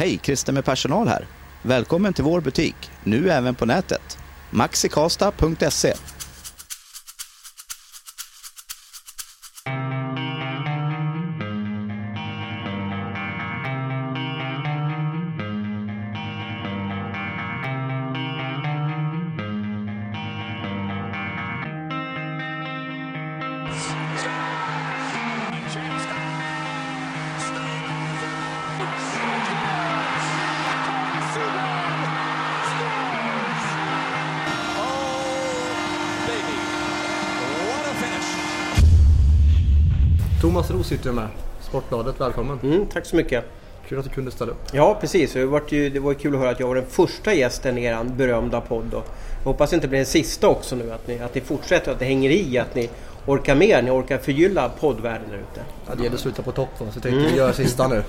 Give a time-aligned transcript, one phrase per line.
[0.00, 1.26] Hej, Christer med personal här.
[1.62, 4.18] Välkommen till vår butik, nu även på nätet.
[4.50, 5.94] maxikasta.se
[40.90, 41.28] Sitter med.
[41.60, 42.58] Sportbladet, välkommen.
[42.62, 43.44] Mm, tack så mycket.
[43.88, 44.62] Kul att du kunde ställa upp.
[44.72, 45.32] Ja, precis.
[45.32, 47.84] Det var, ju, det var kul att höra att jag var den första gästen i
[47.84, 48.94] er berömda podd.
[48.94, 49.04] Och
[49.38, 50.92] jag hoppas det inte blir den sista också nu.
[50.92, 52.90] Att ni, att ni fortsätter, att det hänger i, att ni
[53.26, 53.82] orkar mer.
[53.82, 55.60] Ni orkar förgylla poddvärlden där ute.
[55.86, 57.32] Ja, det gäller att sluta på topp då, så jag tänkte mm.
[57.32, 58.02] vi gör sista nu.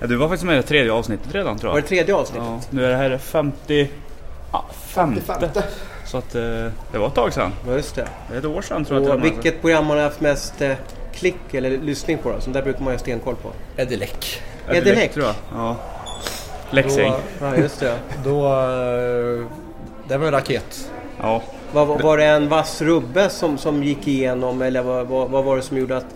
[0.00, 1.74] Ja, du var faktiskt med i det tredje avsnittet redan tror jag.
[1.74, 2.46] Var det tredje avsnittet?
[2.46, 3.90] Ja, nu är det här 50...
[4.52, 5.62] Ja, femte.
[6.06, 6.42] Så att eh,
[6.92, 7.52] det var ett tag sedan.
[7.66, 8.08] Ja, just det.
[8.28, 9.16] Det är ett år sedan tror jag.
[9.16, 10.72] Och vilket program har ni haft mest eh,
[11.16, 12.40] klick eller lyssning på då?
[12.40, 13.52] Så där brukar man ju ha stenkoll på.
[13.76, 14.40] Edelec.
[14.68, 15.34] Edelec tror jag.
[15.54, 15.76] Ja.
[16.70, 17.12] Leksing.
[17.40, 17.98] Ja, just det.
[18.24, 18.46] Då...
[18.46, 19.46] Eh,
[20.08, 20.90] det var en raket.
[21.20, 21.42] Ja.
[21.72, 25.56] Var, var det en vass rubbe som, som gick igenom eller vad, vad, vad var
[25.56, 26.06] det som gjorde att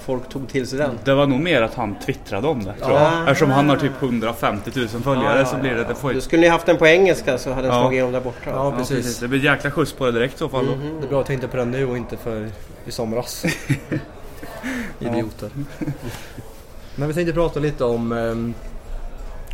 [0.00, 0.98] folk tog till sig den?
[1.04, 2.74] Det var nog mer att han twittrade om det.
[2.74, 3.28] Tror jag.
[3.28, 5.84] Eftersom han har typ 150 000 följare ja, så blir det...
[5.84, 6.12] det får...
[6.12, 7.82] Då skulle ni haft den på engelska så hade den ja.
[7.82, 8.50] slagit igenom där borta.
[8.50, 8.90] Ja, precis.
[8.90, 9.18] Ja, precis.
[9.18, 10.68] Det blir jäkla skjuts på det direkt i så fall.
[10.68, 11.00] Mm -hmm.
[11.00, 12.48] Det är bra att jag tänkte på den nu och inte för
[12.84, 13.44] i somras.
[14.98, 15.50] Idioter.
[16.94, 18.54] Men vi tänkte prata lite om, um,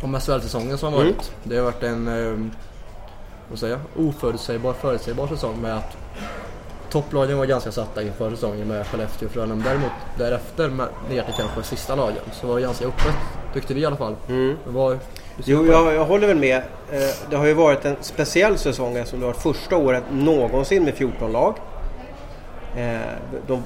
[0.01, 1.09] om SHL-säsongen som har varit.
[1.09, 1.23] Mm.
[1.43, 2.51] Det har varit en um,
[3.49, 5.97] vad säger jag, oförutsägbar, förutsägbar säsong med att
[6.89, 9.65] topplagen var ganska satta inför säsongen med Skellefteå och Frölunda.
[9.69, 13.15] Däremot därefter med, ner till kanske sista lagen så var det ganska öppet
[13.53, 14.15] tyckte vi i alla fall.
[14.29, 14.57] Mm.
[14.65, 14.97] Var,
[15.45, 16.57] jo, jag, jag, håller väl med.
[16.91, 20.93] Eh, det har ju varit en speciell säsong eftersom det var första året någonsin med
[20.93, 21.55] 14 lag.
[22.75, 22.99] Eh,
[23.47, 23.63] de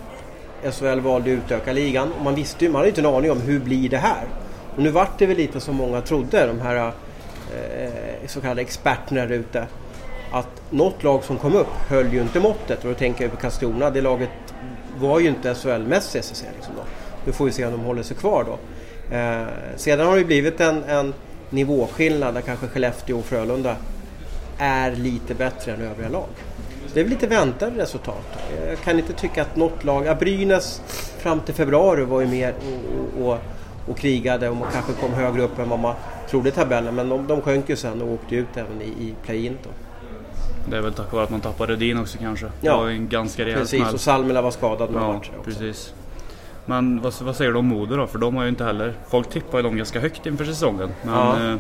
[0.64, 3.32] SHL valde att utöka ligan och man visste ju, man hade ju inte en aning
[3.32, 4.24] om hur blir det här.
[4.76, 9.22] Och nu vart det väl lite som många trodde, de här eh, så kallade experterna
[9.22, 9.68] där ute.
[10.32, 13.38] Att något lag som kom upp höll ju inte måttet och då tänker jag på
[13.38, 14.30] Karlskrona, det laget
[15.00, 16.82] var ju inte SHL-mässigt så liksom då.
[17.26, 18.58] Nu får vi se om de håller sig kvar då.
[19.16, 21.14] Eh, sedan har det blivit en, en
[21.50, 23.76] nivåskillnad där kanske Skellefteå och Frölunda
[24.58, 26.30] är lite bättre än övriga lag.
[26.88, 28.25] Så det är väl lite väntade resultat.
[28.68, 30.06] Jag kan inte tycka att något lag...
[30.06, 30.81] Ja, Brynäs
[31.19, 32.53] fram till februari var ju mer
[33.18, 33.38] och, och,
[33.88, 35.96] och krigade och man kanske kom högre upp än vad man
[36.30, 36.96] trodde i tabellen.
[36.96, 39.58] Men de, de sjönk ju sen och åkte ut även i, i play-in.
[40.69, 42.46] Det är väl tack vare att man tappade Rudin också kanske.
[42.62, 43.80] Ja, det var en ganska rejäl precis.
[43.80, 43.94] Smäll.
[43.94, 45.50] Och Salmela var skadad några ja, matcher också.
[45.50, 45.94] Precis.
[46.66, 48.08] Men vad, vad, säger du om Modo då?
[48.08, 48.94] För de har ju inte heller...
[49.09, 50.90] Folk tippar ju dem ganska högt inför säsongen.
[51.03, 51.52] Men, ja.
[51.52, 51.56] eh,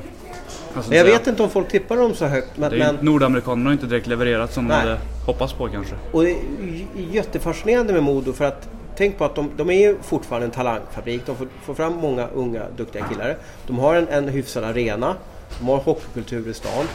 [0.75, 2.57] Alltså, jag vet inte om folk tippar dem så högt.
[2.57, 2.95] Men, men...
[3.01, 5.95] Nordamerikanerna har inte direkt levererat som de hade hoppats på kanske.
[6.11, 6.37] Och det är
[7.11, 11.21] jättefascinerande med Modo för att tänk på att de, de är ju fortfarande en talangfabrik.
[11.25, 13.37] De får, får fram många unga duktiga killar.
[13.67, 15.15] De har en, en hyfsad arena.
[15.59, 16.85] De har hockeykultur i stan.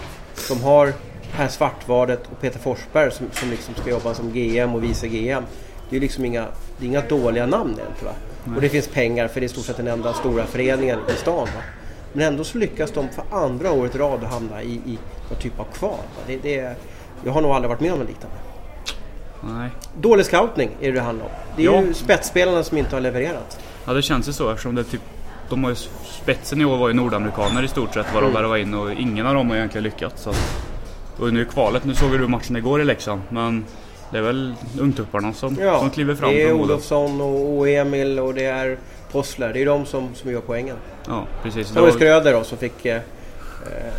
[0.49, 0.93] De har
[1.37, 5.43] Per Svartvadet och Peter Forsberg som, som liksom ska jobba som GM och vice GM.
[5.91, 6.47] Det är liksom inga,
[6.78, 8.15] det är inga dåliga namn egentligen.
[8.55, 11.21] Och det finns pengar för det är i stort sett den enda stora föreningen i
[11.21, 11.44] stan.
[11.44, 11.62] Va?
[12.16, 14.99] Men ändå så lyckas de för andra året i rad hamna i, i
[15.31, 15.99] någon typ av kval.
[16.27, 16.77] Det, det,
[17.25, 18.37] jag har nog aldrig varit med om en liknande.
[19.41, 19.71] Nej.
[20.00, 21.31] Dålig scouting är det det handlar om.
[21.56, 21.82] Det är ja.
[21.82, 23.59] ju spetsspelarna som inte har levererat.
[23.87, 25.00] Ja det känns ju så eftersom det typ
[25.49, 25.76] de har ju,
[26.22, 28.43] spetsen i år var ju nordamerikaner i stort sett vad de mm.
[28.43, 30.22] värvade in och ingen av dem har egentligen lyckats.
[30.22, 30.32] Så.
[31.19, 33.65] Och nu är kvalet, nu såg du matchen igår i Leksand men
[34.10, 36.31] det är väl ungtupparna som, ja, som kliver fram.
[36.31, 38.78] Det är Olofsson och Emil och det är
[39.12, 39.53] Possler.
[39.53, 40.77] Det är de som, som gör poängen.
[41.09, 41.71] Ja, precis.
[41.71, 43.00] Var det Skröder då som fick, eh,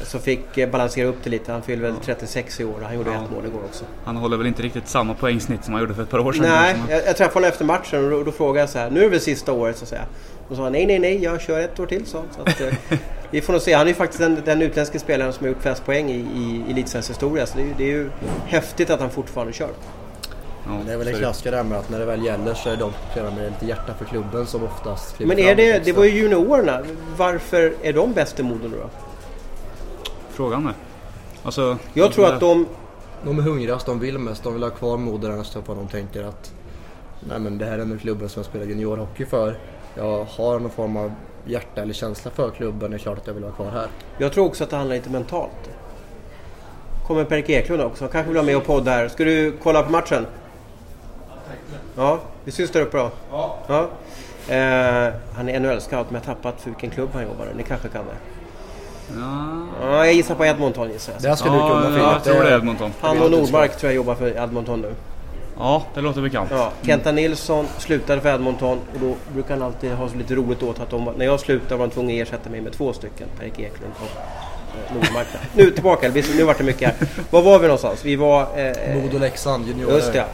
[0.03, 1.51] som fick eh, balansera upp det lite.
[1.51, 2.81] Han fyller väl 36 i år.
[2.83, 3.23] Han gjorde ja.
[3.23, 3.85] ett mål igår också.
[4.05, 6.45] Han håller väl inte riktigt samma poängsnitt som han gjorde för ett par år sedan.
[6.47, 8.89] Nej, jag, jag träffade honom efter matchen och då, då frågade jag så här.
[8.89, 10.05] Nu är det väl sista året så att säga.
[10.49, 12.05] Och sa nej, nej, nej, jag kör ett år till.
[12.05, 12.73] Så, så att, eh,
[13.31, 13.73] vi får nog se.
[13.73, 16.71] Han är ju faktiskt den, den utländska spelaren som har gjort flest poäng i, i
[16.71, 17.45] elitsvensk historia.
[17.45, 18.09] Så det är, det är ju
[18.45, 19.69] häftigt att han fortfarande kör.
[20.67, 22.77] Ja, det är väl en klassiker där med att när det väl gäller så är
[22.77, 26.11] de spelarna med lite hjärta för klubben som oftast Men är det, det var ju
[26.11, 26.83] juniorerna.
[27.17, 28.89] Varför är de bäst i Modo nu då?
[30.29, 30.73] Frågan är.
[31.43, 32.67] Alltså, jag tror att de...
[33.23, 34.43] De är hungrigast, de vill mest.
[34.43, 36.53] De vill ha kvar Modo nästa på de tänker att
[37.29, 39.57] Nej men det här är den klubben som jag spelar juniorhockey för.
[39.95, 41.11] Jag har någon form av
[41.45, 42.91] hjärta eller känsla för klubben.
[42.91, 43.87] Det är klart att jag vill vara kvar här.
[44.17, 45.69] Jag tror också att det handlar lite mentalt.
[47.07, 48.03] Kommer Per Eklund också.
[48.03, 49.07] Han kanske vill vara med och podda här.
[49.07, 50.25] Ska du kolla på matchen?
[51.97, 53.11] Ja, vi syns där uppe då.
[53.31, 53.57] Ja.
[53.67, 53.79] ja.
[54.55, 57.57] Eh, han är NHL-scout men jag har tappat för vilken klubb han jobbar i.
[57.57, 58.15] Ni kanske kan det?
[59.81, 61.21] Ja, jag gissar på Edmonton gissar jag.
[61.21, 62.91] Där skulle du kunna Ja, jag tror det är Edmonton.
[63.01, 64.93] Han och Nordmark tror jag jobbar för Edmonton nu.
[65.59, 66.49] Ja, det låter bekant.
[66.51, 70.63] Ja, Kenta Nilsson slutade för Edmonton och då brukar han alltid ha så lite roligt
[70.63, 73.27] åt att de, när jag slutade var de tvungna att ersätta mig med två stycken.
[73.39, 74.17] Per-Erik Eklund och
[74.89, 75.27] eh, Nordmark.
[75.55, 77.07] Nu tillbaka, Vi- nu vart det mycket här.
[77.29, 78.05] Var var vi någonstans?
[78.05, 78.41] Vi var...
[78.41, 79.95] Eh, Modo-Leksand, juniorer.
[79.95, 80.25] Just det.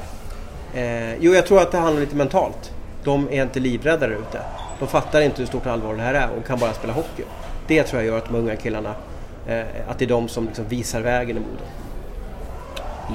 [0.74, 2.74] Eh, jo, jag tror att det handlar lite mentalt.
[3.04, 4.42] De är inte livrädda där ute.
[4.80, 7.24] De fattar inte hur stort allvar det här är och kan bara spela hockey.
[7.68, 8.94] Det tror jag gör att de unga killarna,
[9.48, 11.64] eh, att det är de som liksom visar vägen i Modo.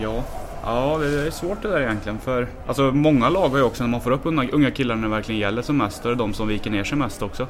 [0.03, 0.23] Ja.
[0.65, 2.19] Ja, det är svårt det där egentligen.
[2.19, 5.03] För alltså, många lag har ju också, när man får upp unga, unga killar när
[5.03, 7.47] det verkligen gäller som mest, då är det de som viker ner sig mest också.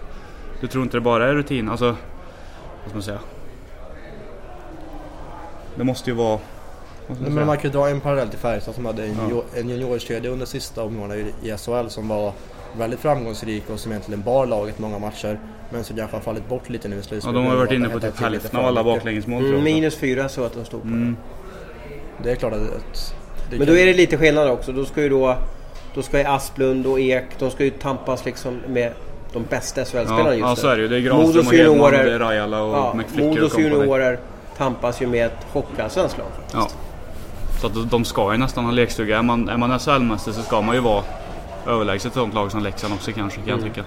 [0.61, 1.69] Du tror inte det bara är rutin?
[1.69, 3.19] Alltså, vad ska man säga?
[5.77, 6.39] Det måste ju vara...
[7.21, 10.31] Men man kan ju dra en parallell till Färjestad som hade en, junior, en juniorkedja
[10.31, 12.33] under sista omgångarna i SHL som var
[12.79, 15.39] väldigt framgångsrik och som egentligen bar laget många matcher.
[15.71, 17.35] Men som kanske har fallit bort lite nu i Ja, slutspelet.
[17.35, 20.55] de har varit inne på typ hälften av alla baklängesmål Mm, minus fyra så att
[20.55, 20.87] de stod på.
[20.89, 21.17] Mm.
[22.23, 22.61] Det är klart att...
[22.61, 23.15] att
[23.51, 24.73] det Men kan- då är det lite skillnad också.
[24.73, 25.37] Då ska ju då,
[25.95, 28.93] då ska ju Asplund och Ek, de ska ju tampas liksom med
[29.33, 30.57] de bästa SHL-spelarna Ja, just ja, nu.
[30.57, 30.89] så är det ju.
[30.89, 33.77] Det är Granström Modos och Hedman, det är Rajala och Ja, McFlicker och Modos company.
[33.77, 34.19] juniorer
[34.57, 36.27] tampas ju med ett hockeyallsvenskt lag.
[36.53, 36.69] Ja.
[37.61, 39.19] Så att de ska ju nästan ha lekstuga.
[39.19, 41.05] Är man, är man SHL-mästare så ska man ju vara
[41.67, 43.69] överlägset ett sånt lag som Leksand också kanske kan jag Mm.
[43.71, 43.85] tycka.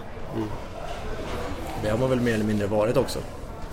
[1.84, 3.20] Det har man väl mer eller mindre varit också.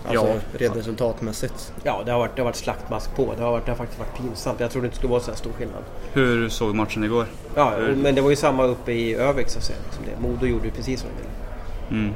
[0.08, 0.34] Alltså Ja.
[0.58, 1.72] rent resultatmässigt.
[1.82, 3.34] Ja, det har varit, det har varit slaktmask på.
[3.36, 4.60] Det har, varit, det har faktiskt varit pinsamt.
[4.60, 5.82] Jag trodde inte det skulle vara så här stor skillnad.
[6.12, 7.26] Hur såg matchen igår?
[7.54, 9.78] Ja, Hur- men det var ju samma uppe i Övik så att säga.
[9.86, 10.28] Liksom det.
[10.28, 12.02] Modo gjorde ju precis som de ville.
[12.04, 12.14] Mm.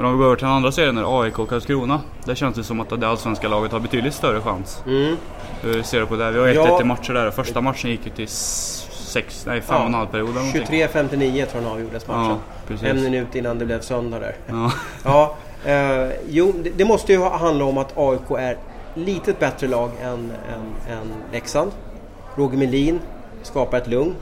[0.00, 2.00] Men om vi går över till den andra serien, AIK och Karlskrona.
[2.24, 4.82] Där känns det som att det allsvenska laget har betydligt större chans.
[4.86, 5.16] Mm.
[5.62, 6.30] Hur ser du på det?
[6.30, 6.80] Vi har 1-1 Ja.
[6.80, 7.30] i matcher där.
[7.30, 10.62] Första matchen gick ju till sex, nej, fem och en halv period eller någonting.
[10.62, 12.36] 23-59 tror jag den avgjordes matchen.
[12.82, 14.36] Ja, en minut innan det blev söndag där.
[14.46, 14.72] Ja.
[15.04, 15.34] Ja,
[15.70, 18.56] eh, jo, det, det måste ju ha- handla om att AIK är
[18.94, 21.70] lite bättre lag än, än, än Leksand.
[22.36, 23.00] Roger Melin
[23.42, 24.14] skapar ett lugn.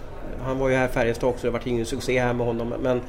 [0.46, 2.72] Han var ju här i Färjestad också, det varit ingen succé här med honom.
[2.82, 3.00] Men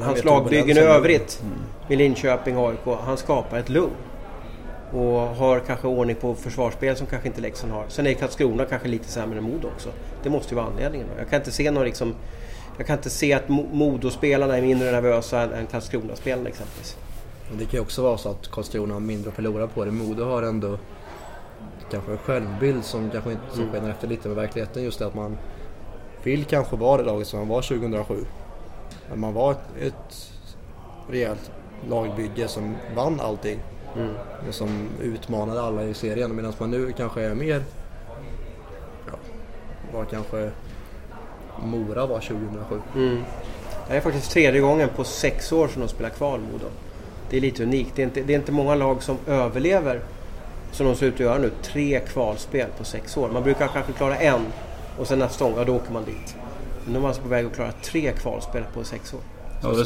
[0.00, 1.42] hans lagbyggen i övrigt
[1.88, 3.90] med Linköping och AIK, han skapar ett lugn.
[4.92, 7.84] Och har kanske ordning på försvarsspel som kanske inte Leksand har.
[7.88, 9.88] Sen är Karlskrona kanske lite sämre än Modo också.
[10.22, 11.06] Det måste ju vara anledningen.
[11.14, 11.20] då.
[11.22, 12.14] Jag kan inte se någon liksom...
[12.76, 16.96] Jag kan inte se att Mo- Modospelarna är mindre nervösa än, än Karlskrona-spelarna exempelvis.
[17.48, 19.90] Men det kan ju också vara så att Karlskrona har mindre att förlora på det.
[19.90, 20.78] Modo har ändå
[21.90, 23.72] kanske en självbild som kanske inte som Mm.
[23.74, 24.82] skenar efter lite med verkligheten.
[24.82, 25.38] Just det att man
[26.22, 28.14] vill kanske vara det laget som man var 2007.
[29.10, 30.32] Men man var ett, ett
[31.10, 31.50] rejält
[31.88, 33.58] lagbygge som vann allting.
[33.96, 34.14] Mm.
[34.50, 36.36] Som utmanade alla i serien.
[36.36, 37.62] Medan man nu kanske är mer...
[39.06, 39.12] Ja,
[39.92, 40.50] var kanske
[41.62, 42.80] Mora var 2007.
[42.94, 43.22] Mm.
[43.88, 46.66] Det är faktiskt tredje gången på sex år som de spelar kval Modo.
[47.30, 47.90] Det är lite unikt.
[47.96, 50.00] Det är, inte, det är inte många lag som överlever
[50.72, 51.50] som de ser ut att göra nu.
[51.62, 53.28] Tre kvalspel på sex år.
[53.28, 54.46] Man brukar kanske klara en
[54.98, 56.36] och sen nästa gång, ja då åker man dit.
[56.84, 59.20] Men de är alltså på väg att klara tre kvalspel på sex år.
[59.62, 59.84] Ja, det,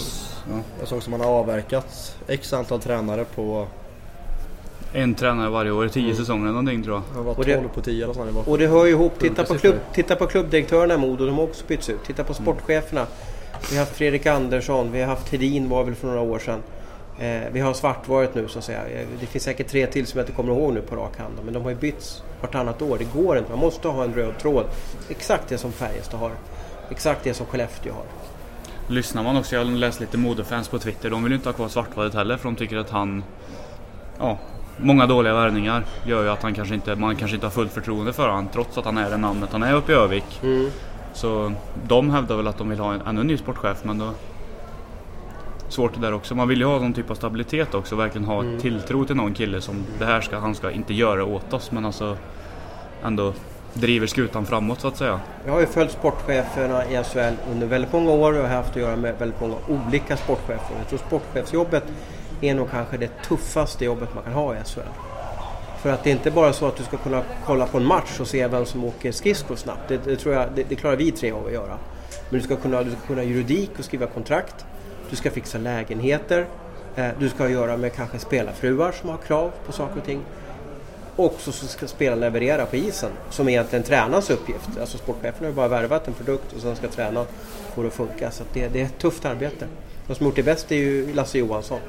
[0.51, 0.61] ja.
[0.79, 3.67] Jag såg som man har avverkat x antal tränare på...
[4.93, 7.03] En tränare varje år i tio säsonger eller någonting tror jag.
[7.17, 8.27] Han var Och det- 12 på 10 eller sånt.
[8.27, 9.13] Det var Och det hör ju ihop.
[9.19, 12.05] Titta på, klubb, titta på klubbdirektörerna i Modo, de har också bytts ut.
[12.07, 13.07] Titta på sportcheferna.
[13.71, 16.63] Vi har haft Fredrik Andersson, vi har haft Hedin var väl för några år sedan.
[17.21, 18.89] Eh, vi har Svartvaret nu så att säga.
[18.89, 21.35] Eh, Det finns säkert tre till som jag inte kommer ihåg nu på rak hand.
[21.45, 22.99] Men de har ju bytts vartannat år.
[22.99, 23.51] Det går inte.
[23.51, 24.65] Man måste ha en röd tråd.
[25.09, 26.31] Exakt det som Färjestad har.
[26.91, 28.05] Exakt det som Skellefteå har.
[28.89, 31.55] Lyssnar man också, jag har läst lite modefans på Twitter, de vill ju inte ha
[31.55, 33.25] kvar Svartvadet heller för de tycker att han...
[34.19, 34.39] Ja,
[34.77, 38.13] många dåliga värvningar gör ju att han kanske inte, man kanske inte har fullt förtroende
[38.13, 40.41] för honom trots att han är det namnet han är uppe i Övik.
[40.43, 40.71] Mm.
[41.13, 41.53] Så
[41.89, 44.11] de hävdar väl att de vill ha en, ännu en ny sportchef men då...
[45.69, 46.35] Svårt det där också.
[46.35, 48.61] Man vill ju ha någon typ av stabilitet också, verkligen ha Mm.
[48.61, 51.85] tilltro till någon kille som det här ska, han ska inte göra åt oss men
[51.85, 52.17] alltså
[53.03, 53.33] ändå
[53.75, 55.21] driver skutan framåt så att säga.
[55.47, 58.71] Jag har ju följt sportcheferna i SHL under väldigt många år och jag har haft
[58.71, 60.77] att göra med väldigt många olika sportchefer.
[60.79, 61.85] Jag tror sportchefsjobbet
[62.41, 64.81] är nog kanske det tuffaste jobbet man kan ha i SHL.
[65.83, 68.21] För att det är inte bara så att du ska kunna kolla på en match
[68.21, 69.89] och se vem som åker skridskor snabbt.
[69.89, 71.79] Det, det, tror jag, det, det klarar vi tre av att göra.
[72.31, 74.67] Men du ska, kunna, du ska kunna juridik och skriva kontrakt.
[75.11, 76.47] Du ska fixa lägenheter.
[76.97, 80.21] Eh, du ska göra med kanske spelarfruar som har krav på saker och ting.
[81.17, 84.69] Och så ska spelaren leverera på isen som är egentligen tränarens uppgift.
[84.81, 87.27] Alltså sportchefen har ju bara värvat en produkt och sen ska tränaren
[87.75, 88.31] få det att funka.
[88.31, 89.67] Så att det, det är ett tufft arbete.
[90.07, 91.81] De som gjort det bäst är ju Lasse Johansson.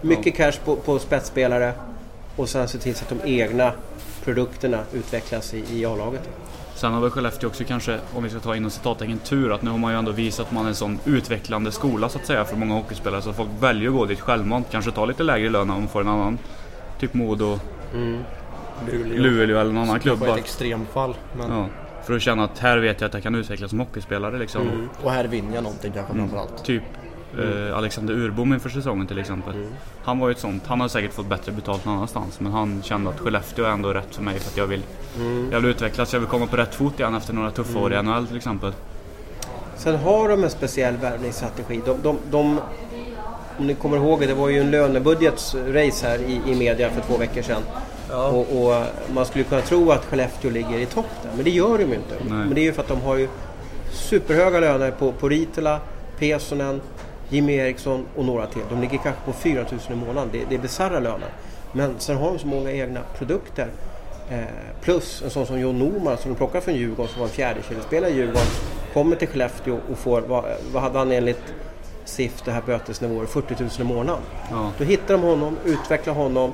[0.00, 1.72] Mycket cash på, på spetsspelare
[2.36, 3.72] och sen se till så att de egna
[4.24, 6.28] produkterna utvecklas i, i A-laget.
[6.74, 9.70] Sen har väl Skellefteå också kanske, om vi ska ta inom citattecken, tur att nu
[9.70, 12.44] har man ju ändå visat att man är en sån utvecklande skola så att säga
[12.44, 14.66] för många hockeyspelare så folk väljer att gå dit självmant.
[14.70, 16.38] Kanske ta lite lägre lön om man får en annan
[17.00, 17.58] typ Modo,
[17.94, 18.22] Mm.
[18.92, 19.22] Luleå.
[19.22, 20.18] Luleå eller någon annan klubb.
[20.18, 20.38] På ett Bara.
[20.38, 21.14] extremfall.
[21.38, 21.66] Men, Ja,
[22.06, 24.62] för att känna att här vet jag att jag kan utvecklas som hockeyspelare liksom.
[24.62, 24.88] Mm.
[25.02, 26.64] Och här vinner jag någonting kanske framförallt.
[26.64, 26.82] Typ
[27.38, 29.54] eh, Alexander Urbom inför säsongen till exempel.
[29.54, 29.68] Mm.
[30.04, 32.82] Han var ju ett sånt, han har säkert fått bättre betalt någon annanstans men han
[32.82, 34.82] kände att Skellefteå är ändå rätt för mig för att jag vill,
[35.16, 35.48] Mm.
[35.52, 38.02] jag vill utvecklas, jag vill komma på rätt fot igen efter några tuffa år i
[38.02, 38.72] NHL till exempel.
[39.76, 41.80] Sen har de en speciell värvningsstrategi.
[41.86, 42.60] De, de, de,
[43.58, 47.00] om ni kommer ihåg det, det var ju en lönebudgetsrace här i, i media för
[47.00, 47.62] två veckor sedan.
[48.12, 48.26] Ja.
[48.26, 51.78] Och, och man skulle kunna tro att Skellefteå ligger i topp där, men det gör
[51.78, 52.14] de ju inte.
[52.20, 52.38] Nej.
[52.38, 53.28] Men det är ju för att de har ju
[53.92, 55.80] superhöga löner på, på Ritala,
[56.18, 56.80] Pesonen,
[57.28, 58.62] Jimmy Eriksson och några till.
[58.70, 60.28] De ligger kanske på 4 000 i månaden.
[60.32, 61.28] Det, det är bisarra löner.
[61.72, 63.68] Men sen har de så många egna produkter.
[64.30, 64.38] Eh,
[64.82, 68.10] plus en sån som Jon Norman som de plockar från Djurgården som var en fjärdekedjespelare
[68.10, 68.46] i Djurgården.
[68.94, 71.54] Kommer till Skellefteå och får, vad, vad hade han enligt
[72.04, 74.22] SIF, det här bötesnivåer, 40 000 i månaden.
[74.50, 76.52] Ja, Då hittar de honom, utvecklar honom,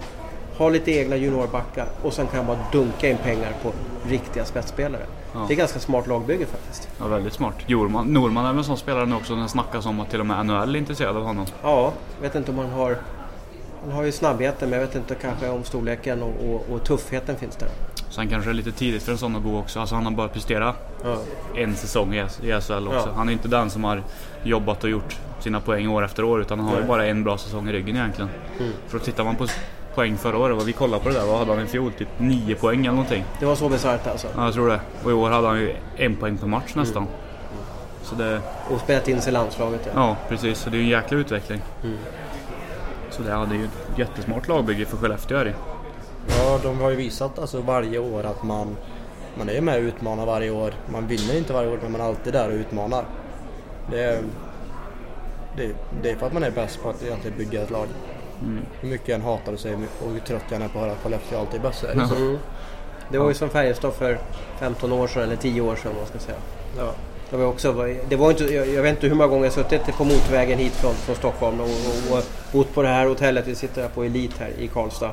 [0.59, 3.73] har lite egna juniorbackar och sen kan bara dunka in pengar på
[4.09, 5.03] riktiga spetsspelare.
[5.35, 5.45] Ja.
[5.49, 6.89] Det är ganska smart lagbygge faktiskt.
[6.99, 7.55] ja väldigt smart.
[7.67, 10.27] Jorman, Norman är väl en sån spelare nu också, den snackas om att till och
[10.27, 11.47] med NHL är intresserad av honom.
[11.63, 12.97] Ja, vet inte om han har...
[13.83, 17.37] Han har ju snabbheten men jag vet inte kanske om storleken och, och, och tuffheten
[17.37, 17.69] finns där.
[18.11, 20.13] Sen kanske det är lite tidigt för en sån att gå också, alltså han har
[20.13, 21.17] bara presterat Ja.
[21.57, 22.25] en säsong i
[22.61, 23.09] SHL också.
[23.09, 23.09] Ja.
[23.17, 24.03] Han är inte den som har
[24.43, 27.39] jobbat och gjort sina poäng år efter år utan han har ju bara en bra
[27.39, 28.31] säsong i ryggen egentligen.
[28.61, 28.73] Mm.
[28.89, 29.47] För tittar man på
[29.99, 31.93] poäng förra året, vi kollade på det där, vad hade han i fjol?
[31.93, 33.25] Typ 9 poäng eller någonting.
[33.41, 34.29] Det var så bisarrt alltså.
[34.37, 34.81] Ja, jag tror det.
[35.05, 37.03] Och i år hade han ju en poäng per match nästan.
[37.03, 37.15] Mm.
[38.03, 38.41] Så det,
[38.71, 39.81] Och spelat in sig i landslaget.
[39.85, 39.91] Ja.
[39.95, 41.61] ja precis, så det är ju en jäkla utveckling.
[41.85, 41.97] Mm.
[43.11, 45.55] Så det hade ju ett jättesmart lagbygge för Skellefteå är det
[46.29, 48.77] Ja, de har ju visat alltså varje år att man,
[49.39, 50.75] man är med och utmanar varje år.
[50.93, 53.05] Man vinner inte varje år men man är alltid där och utmanar.
[53.91, 54.23] Det är,
[55.57, 57.89] det, det är för att man är bäst på att egentligen bygga ett lag.
[58.43, 58.65] Mm.
[58.81, 60.85] Hur mycket jag än hatar att säga och hur trött jag än är på att
[60.85, 61.81] höra att Skellefteå alltid är bäst.
[61.81, 62.15] så är det så.
[62.15, 62.39] Mm.
[63.11, 64.19] Det var ju som Färjestad för
[64.59, 66.39] 15 år sedan, eller 10 år sedan man ska säga.
[66.79, 66.93] Ja.
[67.31, 67.73] Det var också,
[68.09, 70.73] det var inte, jag, jag vet inte hur många gånger jag suttit på motorvägen hit
[70.73, 74.05] från, från Stockholm och, och, och bott på det här hotellet vi sitter här på
[74.05, 75.13] Elit här i Karlstad.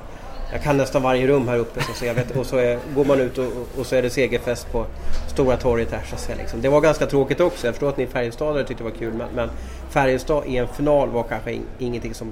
[0.52, 2.14] Jag kan nästan varje rum här uppe så säga.
[2.14, 3.46] Jag vet, och så är, går man ut och,
[3.78, 4.86] och så är det segerfest på
[5.28, 6.38] Stora torget här så säga.
[6.38, 6.62] Liksom.
[6.62, 7.68] Det var ganska tråkigt också.
[7.68, 9.50] Jag förstår att ni Färjestadare tyckte det var kul men, men
[9.90, 12.32] Färjestad i en final var kanske in, ingenting som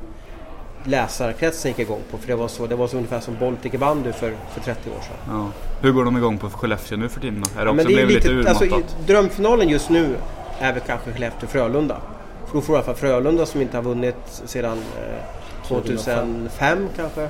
[0.83, 2.17] läsarkretsen gick igång på.
[2.17, 5.01] För det var så, det var så ungefär som Baltic bandy för, för 30 år
[5.01, 5.15] sedan.
[5.27, 5.49] Ja.
[5.81, 7.61] Hur går de igång på Skellefteå nu för tiden då?
[7.61, 10.15] Är det också Men det är lite lite, alltså, drömfinalen just nu
[10.59, 11.97] är väl kanske Skellefteå-Frölunda.
[12.45, 17.23] För då får i alla fall Frölunda som inte har vunnit sedan eh, 2005 kanske.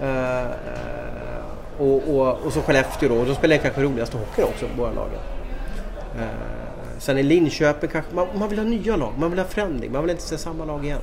[0.00, 0.46] Eh,
[1.78, 3.14] och, och, och så Skellefteå då.
[3.14, 5.20] Och de spelar kanske roligaste hockeyn också, båda lagen.
[6.18, 6.26] Eh,
[6.98, 10.02] sen i Linköping kanske, man, man vill ha nya lag, man vill ha förändring, man
[10.02, 11.00] vill inte se samma lag igen.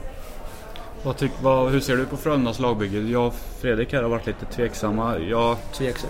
[1.05, 2.99] Vad tyck, vad, hur ser du på Frölundas lagbygge?
[2.99, 5.17] Jag och Fredrik här har varit lite tveksamma.
[5.19, 6.09] Jag, Tveksam.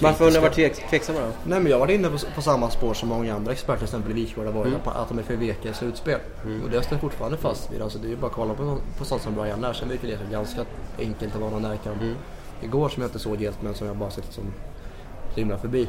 [0.00, 1.26] Varför har ni varit tvek, tveksamma då?
[1.26, 3.84] Nej men jag har varit inne på, på samma spår som många andra experter, till
[3.84, 4.80] exempel i Wikegård har varit, Mm.
[4.80, 6.20] på att de är för veka i slutspel.
[6.64, 7.82] Och det står fortfarande fast vid.
[7.82, 9.74] Alltså, det är ju bara att kolla på, på sånt som Brian Nash.
[9.74, 10.64] Sen verkar det ganska
[10.98, 12.14] enkelt att vara någon närkamp Mm.
[12.62, 14.44] igår som jag inte såg helt men som jag bara sett som
[15.34, 15.88] rimlar förbi.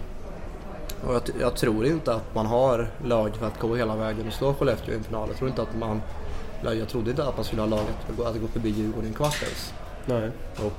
[1.07, 4.33] Och jag, jag tror inte att man har lag för att gå hela vägen och
[4.33, 5.27] slå Skellefteå i en final.
[5.29, 6.01] Jag tror inte att man
[6.63, 9.13] jag jag trodde inte att man skulle ha laget att gå, förbi Djurgården i en
[9.13, 9.73] kvart ens.
[10.05, 10.31] Nej.
[10.65, 10.73] Och,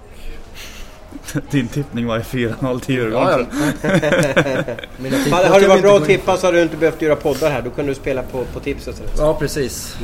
[1.51, 3.47] din tippning var i 4-0 till Djurgården.
[3.53, 5.31] ja, ja.
[5.37, 7.63] Hade, det varit bra att tippa så hade du inte behövt göra poddar här.
[7.63, 9.03] Då kunde du spela på, på tipset.
[9.19, 9.97] Ja precis.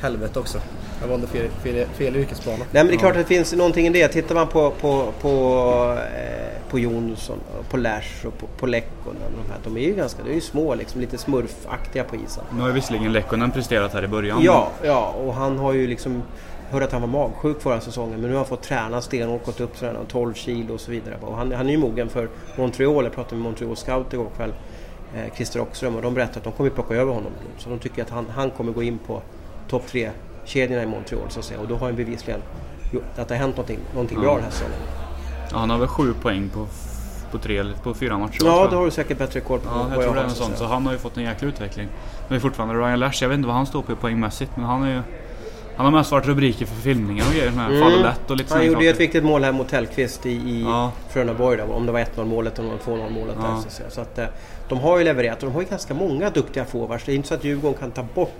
[0.00, 0.60] Helvete också.
[1.00, 2.58] Jag valde fel, fel, fel yrkesbana.
[2.58, 4.08] Nej men det är klart att det finns någonting i det.
[4.08, 9.22] Tittar man på, på, på, eh, på Jonsson, och på Lash och på, på Lekkonen.
[9.42, 12.44] De, här, de är ju ganska de är ju små, liksom, lite smurfaktiga på isen.
[12.54, 14.42] Nu har ju visserligen Lekkonen presterat här i början.
[14.42, 16.22] Ja, ja, och han har ju liksom
[16.70, 19.60] hörde att han var magsjuk förra säsongen men nu har han fått träna stenhårt, gått
[19.60, 21.16] upp sådär, 12 kilo och så vidare.
[21.20, 23.04] Och han, han är ju mogen för Montreal.
[23.04, 24.52] Jag pratade med Montreal Scout igår kväll,
[25.16, 27.32] eh, Christer Ockström, och de berättade att de kommer plocka över honom.
[27.58, 29.22] Så de tycker att han, han kommer gå in på
[29.68, 30.10] topp tre
[30.46, 31.60] kedjorna i Montreal så att säga.
[31.60, 32.40] Och då har han bevisligen
[32.92, 34.78] gjort att det har hänt någonting, någonting bra den här säsongen.
[35.50, 36.66] Ja, han har väl sju poäng på,
[37.30, 38.38] på, tre, på fyra matcher.
[38.44, 38.70] Ja, jag.
[38.70, 40.58] det har du säkert bättre koll på Ja, jag vad tror det är sånt.
[40.58, 41.88] Så han har ju fått en jäkla utveckling.
[42.28, 44.94] Men fortfarande Ryan Lash, jag vet inte vad han står på poängmässigt men han är
[44.94, 45.02] ju...
[45.76, 47.48] Han har mest varit rubriker för filmningar och grejer.
[47.48, 47.82] Mm.
[47.82, 50.62] Faller lätt och lite Han gjorde ju ett viktigt mål här mot Tellqvist i, i
[50.62, 50.92] Ja.
[51.08, 51.56] Frölundaborg.
[51.56, 53.36] där, Om det var 1-0 målet eller 2-0 målet.
[53.42, 53.46] Ja.
[53.48, 54.26] Där, så så att, eh,
[54.68, 57.04] de har ju levererat och de har ju ganska många duktiga forwards.
[57.04, 58.34] Det är inte så att Djurgården kan ta bort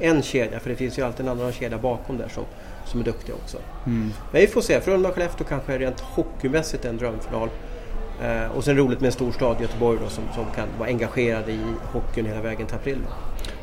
[0.00, 2.44] en kedja för det finns ju alltid en annan kedja bakom där som,
[2.86, 3.58] som är duktiga också.
[3.86, 4.12] Mm.
[4.32, 4.80] Men vi får se.
[4.80, 7.48] Frölunda och Skellefteå kanske är rent hockeymässigt en drömfinal.
[8.22, 11.48] Eh, och sen roligt med en stor stad, Göteborg då, som, som kan vara engagerad
[11.48, 11.60] i
[11.92, 12.98] hockeyn hela vägen till april.
[13.06, 13.14] Då.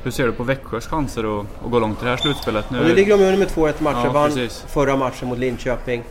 [0.03, 2.65] Hur ser du på Växjös chanser att, att gå långt i det här slutspelet?
[2.65, 4.05] Och nu ligger de under med 2-1 matcher.
[4.05, 4.65] Ja, vann precis.
[4.67, 6.03] förra matchen mot Linköping.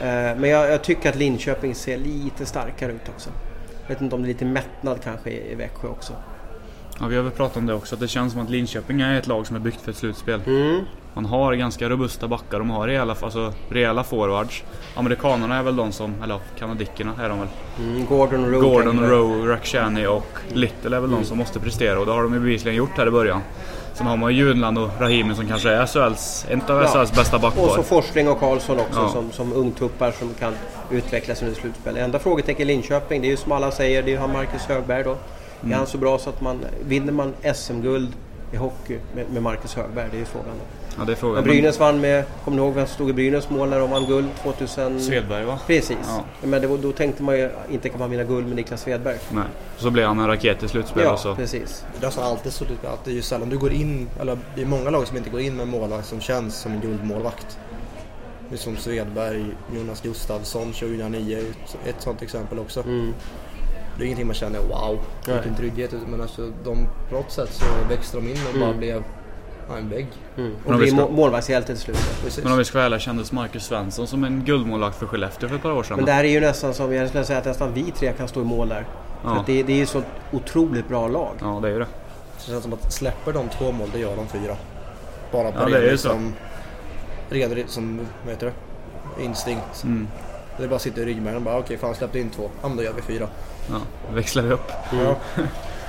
[0.00, 3.30] Eh, men jag, jag, tycker att Linköping ser lite starkare ut också.
[3.82, 6.12] Jag vet inte om det är lite mättnad kanske i, i Växjö också.
[7.00, 7.96] Ja, vi har väl pratat om det också.
[7.96, 10.40] Det känns som att Linköping är ett lag som är byggt för ett slutspel.
[10.46, 10.84] Mm.
[11.14, 12.58] Man har ganska robusta backar.
[12.58, 14.64] De har rejäla, alltså, rejäla forwards.
[14.94, 17.48] Amerikanerna är väl de som, eller kanadickerna är de väl.
[17.78, 18.68] Mm, Gordon Rowe.
[18.68, 21.20] Gordon, Rowe, Rakhshani och Little är väl mm.
[21.20, 23.40] de som måste prestera och det har de ju bevisligen gjort här i början.
[23.94, 27.06] Sen har man ju Junland och Rahimi som kanske är SHLs, en av SHLs ja.
[27.16, 27.62] bästa backpar.
[27.62, 29.08] Och så Forsling och Karlsson också ja.
[29.08, 30.54] som, som ungtuppar som kan
[30.90, 31.96] utvecklas under slutspel.
[31.96, 35.16] Enda frågetecken Linköping, det är ju som alla säger, det är Marcus Högberg då.
[35.66, 35.72] Mm.
[35.74, 38.08] Är han så bra så att man vinner man SM-guld
[38.52, 40.08] i hockey med, med Marcus Högberg?
[40.10, 40.54] Det är ju frågan.
[40.98, 41.34] Ja, det är frågan.
[41.34, 43.90] Men Brynäs vann med, kommer ni ihåg vem som stod i Brynäs mål när de
[43.90, 45.00] vann guld 2000?
[45.00, 45.58] Svedberg va?
[45.66, 45.96] Precis.
[46.06, 46.24] Ja.
[46.42, 49.16] Men det, då tänkte man ju, inte kan man vinna guld med Niklas Svedberg.
[49.30, 49.44] Nej,
[49.76, 51.34] så blev han en raket i slutspel Ja, också.
[51.34, 51.84] precis.
[51.98, 54.62] Det är alltså alltid så att det är ju sällan du går in, eller det
[54.62, 57.58] är många lag som inte går in med en målvakt som känns som en guldmålvakt.
[58.52, 59.44] Är som Svedberg,
[59.76, 62.80] Jonas Gustafsson 2009 ett, ett sånt exempel också.
[62.82, 63.12] Mm.
[63.96, 65.94] Det är ingenting man känner wow, vilken trygghet.
[66.08, 68.78] Men alltså de, på något sätt så växte de in och bara mm.
[68.78, 69.02] blev
[69.68, 70.06] ja, en vägg.
[70.36, 70.54] Mm.
[70.64, 71.08] Och blir ska...
[71.08, 71.96] målvaktshjälte till slut.
[72.24, 72.44] Precis.
[72.44, 75.56] Men om vi ska vara ärliga kändes Marcus Svensson som en guldmålvakt för Skellefteå för
[75.56, 75.96] ett par år sedan.
[75.96, 78.28] Men det här är ju nästan som, jag skulle säga att nästan vi tre kan
[78.28, 78.86] stå i mål där.
[79.24, 79.34] Ja.
[79.34, 81.34] För det, det är ju så otroligt bra lag.
[81.40, 81.86] Ja, det är ju det.
[82.38, 84.56] Det känns som att släpper de två mål, då gör de fyra.
[85.32, 86.08] Bara på ja, det är ju så.
[87.30, 89.84] ren som, vad heter det, instinkt.
[89.84, 90.08] Mm.
[90.58, 92.50] Det bara sitter i ryggmärgen och bara okej, okay, fan släppte in två.
[92.62, 93.28] Ja men då gör vi fyra.
[93.70, 93.80] Ja,
[94.14, 94.72] växlar vi upp.
[94.92, 95.04] Mm.
[95.04, 95.16] Ja.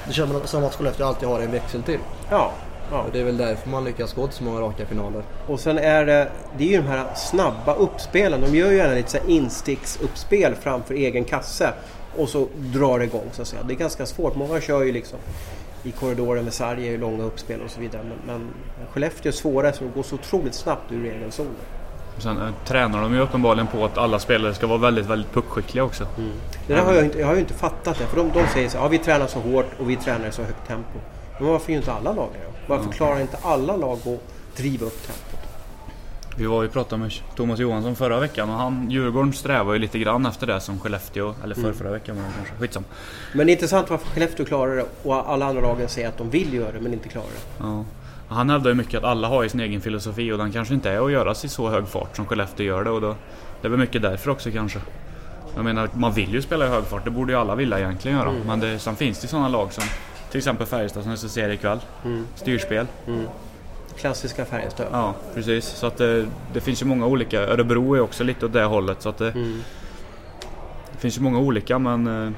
[0.07, 1.99] Det känns som att Skellefteå alltid har en växel till.
[2.29, 2.51] Ja.
[2.91, 3.01] ja.
[3.01, 5.23] Och det är väl därför man lyckas gå till så många raka finaler.
[5.47, 8.41] Och sen är det, det är ju de här snabba uppspelen.
[8.41, 11.73] De gör ju gärna lite så insticksuppspel framför egen kasse.
[12.17, 13.63] Och så drar det igång så att säga.
[13.63, 14.35] Det är ganska svårt.
[14.35, 15.19] Många kör ju liksom
[15.83, 18.03] i korridoren med sarger långa uppspel och så vidare.
[18.03, 18.49] Men, men
[18.93, 21.55] Skellefteå är svårare så det går så otroligt snabbt ur egen zon.
[22.17, 25.83] Sen äh, tränar de ju uppenbarligen på att alla spelare ska vara väldigt, väldigt puckskickliga
[25.83, 26.07] också.
[26.17, 26.31] Mm.
[26.67, 28.05] Det där har jag, inte, jag har ju inte fattat det.
[28.05, 30.41] För de, de säger så ja vi tränar så hårt och vi tränar i så
[30.41, 30.99] högt tempo.
[31.39, 32.51] Men varför gör inte alla lag det då?
[32.67, 32.93] Varför mm.
[32.93, 35.37] klarar inte alla lag att driva upp tempot?
[36.37, 39.99] Vi var ju pratade med Thomas Johansson förra veckan och han, Djurgården strävar ju lite
[39.99, 41.73] grann efter det som Skellefteå, eller för, mm.
[41.73, 42.83] förra veckan var det kanske, skitsam.
[43.33, 46.29] Men det är intressant varför Skellefteå klarar det och alla andra lagen säger att de
[46.29, 47.63] vill göra det men inte klarar det.
[47.63, 47.85] Ja.
[48.29, 50.89] Han hävdar ju mycket att alla har ju sin egen filosofi och den kanske inte
[50.89, 52.89] är att göras i så hög fart som Skellefteå gör det.
[52.89, 53.15] Och då,
[53.61, 54.79] det är väl mycket därför också kanske.
[55.55, 58.17] Jag menar, man vill ju spela i hög fart, det borde ju alla vilja egentligen
[58.17, 58.29] göra.
[58.29, 58.47] Mm.
[58.47, 59.83] Men det, sen finns det ju sådana lag som
[60.31, 61.79] till exempel Färjestad som vi ska se ikväll.
[62.05, 62.27] Mm.
[62.35, 62.87] Styrspel.
[63.07, 63.27] Mm.
[63.97, 64.87] Klassiska Färjestad.
[64.91, 65.65] Ja, precis.
[65.65, 67.41] Så att det, det, finns ju många olika.
[67.41, 69.01] Örebro är också lite åt det hållet.
[69.01, 69.63] Så att det, mm.
[70.91, 72.31] det finns ju många olika men eh,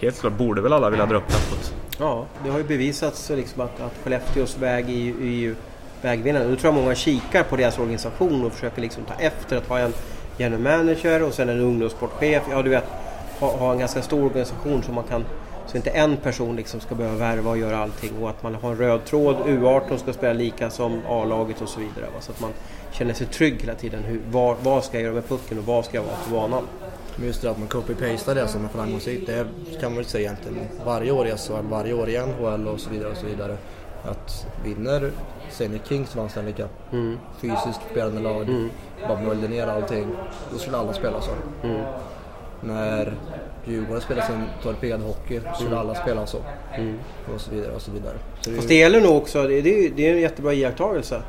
[0.00, 1.73] helt klart borde väl alla vilja dra upp tempot.
[1.98, 5.54] Ja, det har ju bevisats liksom att, att Skellefteås väg är, ju
[6.02, 6.48] vägvinnande.
[6.48, 9.78] Nu tror jag många kikar på deras organisation och försöker liksom ta efter att ha
[9.78, 9.92] en
[10.38, 12.42] general manager och sen en ungdomssportchef.
[12.50, 12.84] Ja, du vet,
[13.40, 15.24] ha, ha en ganska stor organisation så man kan
[15.66, 18.70] så inte en person liksom ska behöva värva och göra allting och att man har
[18.70, 19.36] en röd tråd.
[19.36, 22.10] U18 ska spela lika som A-laget och så vidare.
[22.14, 22.20] Va?
[22.20, 22.50] Så att man
[22.92, 24.02] känner sig trygg hela tiden.
[24.02, 26.66] Hur, vad, vad ska jag göra med pucken och vad ska jag vara på banan?
[27.16, 29.46] Men just det att man copy-pastar det som är framgångsrikt, det
[29.80, 32.90] kan man väl säga egentligen varje år i SHL, varje år i NHL och så
[32.90, 33.56] vidare och så vidare.
[34.04, 35.10] Att vinner
[35.50, 37.18] Senior Kings vann Stanley Cup, mm.
[37.40, 38.70] fysiskt spelande lag, mm.
[39.08, 40.06] bara möljer ner allting,
[40.52, 41.30] då skulle alla spela så.
[41.62, 41.80] Mm.
[42.60, 43.14] När
[43.64, 45.80] Djurgården spelar sin torpedhockey så skulle mm.
[45.80, 46.38] alla spela så.
[46.74, 46.98] Mm.
[47.34, 48.14] Och så vidare och så vidare.
[48.40, 51.22] Så det Fast det gäller nog också, det är, det är en jättebra iakttagelse.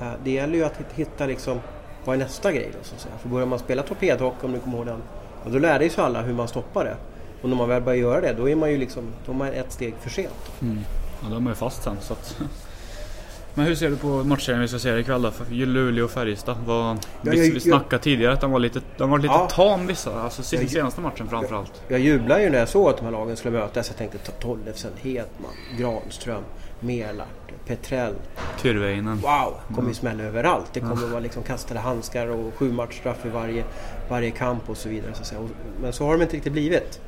[0.00, 1.60] Eh, det gäller ju att hitta liksom
[2.04, 3.14] vad är nästa grej då så att säga?
[3.22, 5.02] För börjar man spela torpedhockey om du kommer ihåg den.
[5.44, 6.96] Och då lärde sig alla hur man stoppar det.
[7.42, 9.48] Och när man väl börjar göra det då är man ju liksom, då är man
[9.48, 10.52] ett steg för sent.
[10.62, 10.78] Mm.
[11.22, 11.96] Ja, då är man ju fast sen.
[12.00, 12.38] Så att...
[13.54, 15.32] Men hur ser du på matchserien vi ska se ikväll då?
[15.50, 16.56] Luleå och Färjestad.
[16.66, 19.48] Var, ja, vi, vi snackade jag, tidigare att de var lite, de var lite ja,
[19.50, 20.22] tam vissa.
[20.22, 21.82] Alltså senaste matchen framförallt.
[21.88, 23.88] Jag, jag jublade ju när jag såg att de här lagen skulle mötas.
[23.88, 26.42] Jag tänkte Tollefsen, Hedman, Granström,
[26.80, 28.14] Merlart, Petrell.
[28.62, 29.20] Tyrväinen.
[29.20, 29.54] Wow!
[29.66, 29.88] kommer mm.
[29.88, 30.70] ju smälla överallt.
[30.72, 33.64] Det kommer vara liksom kastade handskar och sju matchstraff i varje,
[34.08, 35.12] varje kamp och så vidare.
[35.14, 35.48] Så
[35.80, 37.00] Men så har de inte riktigt blivit.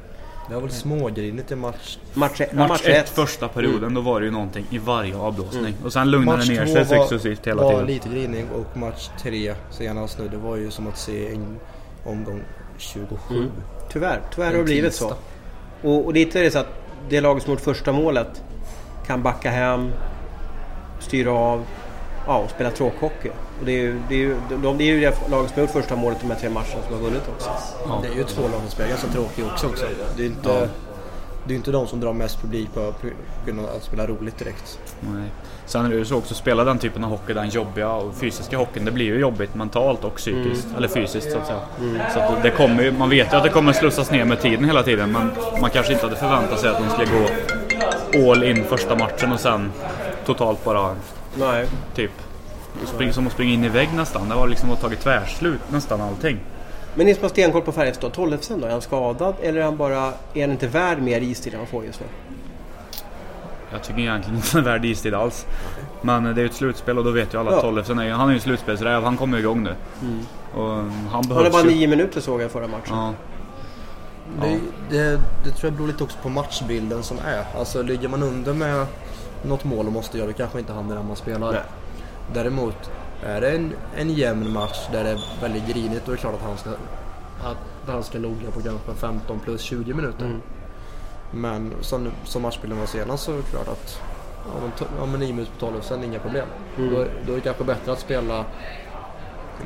[0.48, 1.98] Det var väl smågrinigt i match...
[2.14, 3.94] Match, ett, match, match ett, första perioden, mm.
[3.94, 5.64] då var det ju någonting i varje avblåsning.
[5.64, 5.85] Mm.
[5.85, 7.76] Och sen lugnade det ner sig successivt hela tiden.
[7.76, 11.58] var lite grinig och match tre senast nu, det var ju som att se en
[12.04, 12.42] omgång
[12.78, 13.35] 27.
[13.35, 13.50] Mm.
[13.92, 15.14] Tyvärr, tyvärr har det blivit så.
[15.82, 18.42] Och, och lite är det så att det laget som gjort första målet
[19.06, 19.92] kan backa hem,
[21.00, 21.64] styra av
[22.26, 23.28] ja, och spela tråkhockey.
[23.28, 25.60] Och det är ju det, är ju, de, det, är ju det laget som har
[25.60, 27.50] gjort första målet i de här tre matcherna som har vunnit också.
[27.86, 27.98] Ja.
[28.02, 29.66] Det är ju två lag som spelar ganska tråkigt också.
[29.66, 29.86] också.
[30.16, 30.66] Det är inte, ja.
[31.44, 32.92] det är ju inte de som drar mest publik på
[33.46, 34.78] grund av att spela roligt direkt.
[35.00, 35.30] Nej.
[35.66, 38.14] Sen är det ju så också, att spela den typen av hockey, den jobbiga och
[38.14, 40.66] fysiska hockeyn, det blir ju jobbigt mentalt och psykiskt.
[40.76, 41.60] Eller fysiskt så att säga.
[42.14, 44.64] Så att det kommer ju, man vet ju att det kommer slussas ner med tiden
[44.64, 47.26] hela tiden men man kanske inte hade förväntat sig att de skulle gå
[48.14, 49.72] all in första matchen och sen
[50.27, 50.96] totalt bara
[51.35, 51.66] Nej.
[51.94, 52.11] typ
[52.87, 54.29] springa som att springa in i vägg nästan.
[54.29, 56.38] Det var liksom att tagit tvärslut nästan allting.
[56.94, 58.66] Men ni som har stenkoll på Färjestad, Tollefsen då?
[58.66, 60.12] Är han skadad eller är han bara...
[60.35, 62.07] Är han inte värd mer istid än han får just nu?
[63.72, 65.46] Jag tycker egentligen inte den är värd istid alls.
[66.03, 67.62] Men det är ju ett slutspel och då vet ju alla att Ja.
[67.62, 69.03] Tollefsen är, han är ju slutspelsräv.
[69.05, 69.75] Han kommer igång nu.
[70.55, 72.96] Och han Han behövs hade bara nio minuter såg jag förra matchen.
[72.96, 73.12] Ja,
[74.40, 77.44] Det, det, det tror jag beror lite också på matchbilden som är.
[77.58, 78.87] Alltså ligger man under med
[79.42, 81.52] något mål och måste göra det kanske inte han är den man spelar.
[81.52, 81.62] Nej.
[82.35, 82.90] Däremot
[83.22, 86.35] är det en, en jämn match där det är väldigt grinigt då är det klart
[86.35, 86.70] att han ska,
[87.44, 87.56] att
[87.87, 90.24] han ska logga på kanske 15 plus 20 minuter.
[90.24, 90.40] Mm.
[91.30, 94.00] Men som, som matchbilden var senast så är det klart att
[94.46, 96.46] ja, ja, men 9 minuter på 12 sen inga problem.
[96.78, 96.94] Mm.
[96.94, 98.44] Då, då är det kanske bättre att spela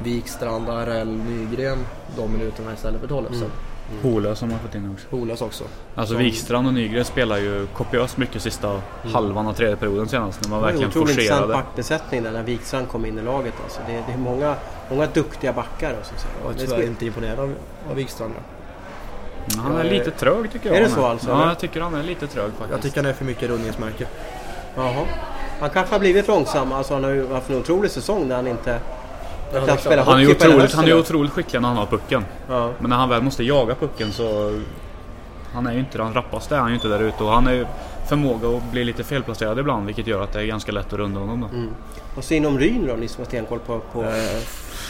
[0.03, 1.79] Wikstrand, Arell, Nygren
[2.17, 3.37] de minuterna istället för 12 sen.
[3.37, 3.51] Mm.
[4.03, 5.07] Hola som har fått in också.
[5.17, 5.65] Holas också.
[5.95, 8.81] Alltså Som- Wikstrand och Nygren spelar ju kopiöst mycket sista
[9.13, 10.41] halvan av tredje perioden senast.
[10.43, 13.23] När man Det var en verkligen otroligt intressant backbesättning där när Wikstrand kom in i
[13.23, 13.55] laget.
[13.65, 13.81] Alltså.
[13.87, 14.55] Det, det är många,
[14.91, 15.95] många duktiga backar.
[15.95, 16.27] Alltså, så.
[16.45, 17.55] Jag är Det tyvärr inte imponerad av,
[17.91, 18.33] av Wikstrand.
[18.37, 19.61] ja.
[19.63, 20.79] Han är lite trög tycker jag.
[20.79, 22.71] Är det så alltså, Ja, jag tycker han är lite trög faktiskt.
[22.71, 24.07] Jag tycker han är för mycket rundningsmärke.
[24.77, 25.05] Jaha.
[25.61, 26.73] Han kanske har blivit långsam.
[26.73, 28.79] Alltså, han har ju haft en otrolig säsong där han inte
[29.53, 32.25] är knappt spelar han är otroligt, han är otroligt skicklig när han har pucken.
[32.49, 32.71] Ja.
[32.79, 34.61] Men när han väl måste jaga pucken så...
[35.53, 37.25] Han är ju inte den rappaste, är han ju inte där ute.
[37.25, 37.67] Och han har ju
[38.09, 41.21] förmåga att bli lite felplacerad ibland vilket gör att det är ganska lätt att runda
[41.21, 41.47] honom då.
[41.47, 41.69] Mm.
[42.15, 42.95] Vad säger ni om Ryn då?
[42.95, 44.05] Ni som har stenkoll på, på,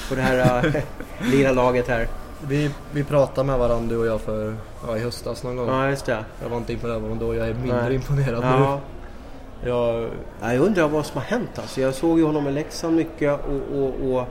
[0.09, 0.83] på det här äh,
[1.31, 2.09] lilla laget här.
[2.49, 4.55] Vi, vi pratade med varandra du och jag för
[4.87, 5.69] ja, i höstas någon gång.
[5.69, 6.25] Ja, just det.
[6.42, 7.95] Jag var inte imponerad av då, jag är mindre Nej.
[7.95, 8.59] imponerad Ja.
[8.59, 9.69] nu.
[9.69, 11.81] Jag, Ja, jag undrar vad som har hänt alltså.
[11.81, 14.29] Jag såg ju honom i Leksand mycket och, och, och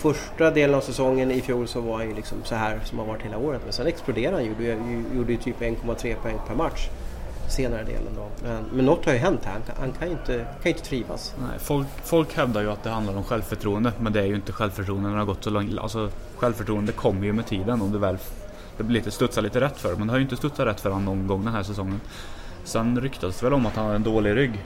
[0.00, 3.08] första delen av säsongen i fjol så var han ju liksom så här som han
[3.08, 3.60] varit hela året.
[3.64, 4.46] Men sen exploderade han.
[4.46, 4.78] Gjorde,
[5.16, 6.88] gjorde ju typ 1,3 poäng per match
[7.48, 8.28] senare delen då.
[8.42, 9.52] Men, men något har ju hänt här.
[9.52, 11.34] Han kan, han kan ju inte, kan ju inte trivas.
[11.38, 14.52] Nej, folk, folk hävdar ju att det handlar om självförtroende men det är ju inte
[14.52, 15.78] självförtroende när det har gått så långt.
[15.78, 18.18] Alltså, självförtroende kommer ju med tiden om du väl
[18.76, 20.90] det blir lite, studsar lite rätt för men det har ju inte studsat rätt för
[20.90, 22.00] honom någon gång den här säsongen.
[22.64, 24.64] Sen ryktas det väl om att han har en dålig rygg.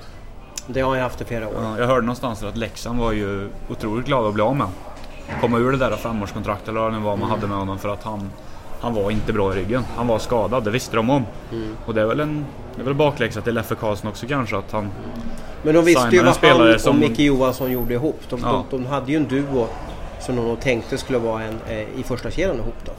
[0.67, 1.55] Det har ju haft i flera år.
[1.57, 4.69] Ja, jag hörde någonstans att Leksand var ju otroligt glada att bli av med.
[5.41, 7.89] Komma ur det där femårskontrakt eller vad det nu var man hade med honom för
[7.89, 8.31] att han,
[8.81, 9.83] han var inte bra i ryggen.
[9.97, 11.23] Han var skadad, det visste de om.
[11.87, 12.45] Och det är väl en
[12.77, 14.89] det är väl bakläxa till Leffe Karlsson också kanske att han...
[15.63, 18.21] Men de visste ju vad han som- och Micke Johansson gjorde ihop.
[18.31, 18.65] De, Ja.
[18.71, 19.67] de, de hade ju en duo
[20.21, 22.93] som de tänkte skulle vara en eh, i första kedjan ihop då.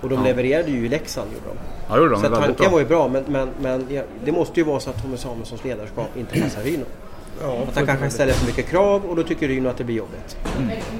[0.00, 0.24] Och de Ja.
[0.24, 1.56] levererade ju i Leksand gjorde de.
[1.88, 2.68] Ja, gjorde de Så tanken bra.
[2.70, 5.64] var ju bra men, men, men ja, det måste ju vara så att Tommy Samuelssons
[5.64, 6.84] ledarskap inte passar Ryno.
[7.42, 9.96] Ja, Att han kanske ställer för mycket krav och då tycker Ryno att det blir
[9.96, 10.36] jobbigt.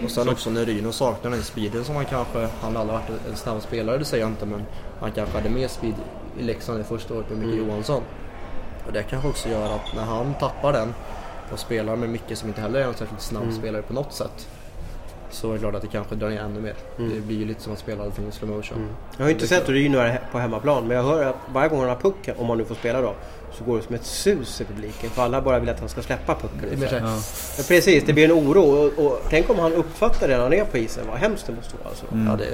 [0.05, 3.11] Och sen också när Ryno saknar den speeden som han kanske, han har aldrig varit
[3.31, 4.63] en snabb spelare det säger jag inte men
[5.01, 5.95] han kanske hade mer speed
[6.39, 7.69] i Leksand det första året med Micke Mm.
[7.69, 8.03] Johansson.
[8.87, 10.95] Och det kanske också gör att när han tappar den
[11.53, 13.55] och spelar med Micke som inte heller är en särskilt snabb Mm.
[13.57, 14.49] spelare på något sätt.
[15.31, 16.75] Så är det klart att det kanske drar ner ännu mer.
[16.99, 17.15] Mm.
[17.15, 18.89] Det blir ju lite som att spela allting i slow motion.
[19.17, 21.81] Jag har ju inte sett Ryno här på hemmaplan men jag hör att varje gång
[21.81, 23.15] han har pucken, om han nu får spela då,
[23.53, 25.11] så går det som ett sus i publiken.
[25.11, 26.81] För alla bara vill att han ska släppa pucken.
[26.81, 26.99] Det Ja.
[27.59, 28.63] Ja, precis, det blir en oro.
[28.63, 31.07] Och, och tänk om han uppfattar det när han är på isen.
[31.09, 31.89] Vad hemskt det måste vara.
[31.89, 32.07] Alltså.
[32.13, 32.27] Mm.
[32.27, 32.51] Ja, det,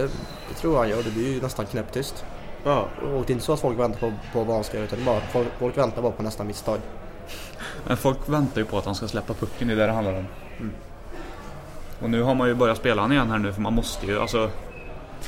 [0.49, 1.03] det tror jag han gör.
[1.03, 2.25] Det blir ju nästan knäpptyst.
[2.65, 2.89] Ja.
[3.03, 5.05] Och det är inte så att folk väntar på, på vad han ska göra utan
[5.05, 6.79] bara, folk, folk väntar bara på nästa misstag.
[7.87, 10.15] Men folk väntar ju på att han ska släppa pucken, det är det det handlar
[10.15, 10.27] om.
[12.03, 14.21] Och nu har man ju börjat spela han igen här nu för man måste ju,
[14.21, 14.51] alltså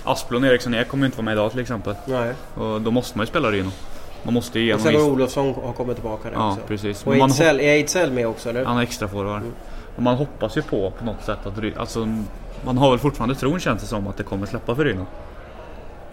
[0.05, 1.95] Asplund och Eriksson Ek kommer ju inte vara med idag till exempel.
[2.07, 2.35] Nej.
[2.55, 3.71] Och då måste man ju spela Ryno.
[4.23, 5.11] Man måste ju Och igenom sen har.
[5.11, 6.61] Olofsson har kommit tillbaka där Ja, också.
[6.67, 7.07] precis.
[7.07, 8.65] Och man, Ejdsell, är Ejdsell med också eller?
[8.65, 9.41] Han är extra forward.
[9.41, 9.53] Mm.
[9.97, 12.09] Och man hoppas ju på på något sätt att alltså,
[12.65, 15.07] Man har väl fortfarande tron känns det som att det kommer släppa för Ryno.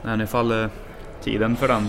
[0.02, 0.68] Men ifall eh,
[1.24, 1.88] tiden för den,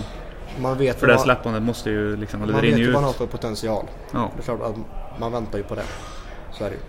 [0.61, 3.13] Man vet för det vad- släppandet måste ju liksom, Man vet ju vad han har
[3.13, 3.85] för potential.
[4.13, 4.75] Ja, Det är klart att
[5.19, 5.83] man väntar ju på det.
[6.51, 6.81] Så är det ju.